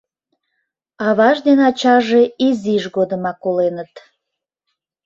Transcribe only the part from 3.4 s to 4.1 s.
коленыт.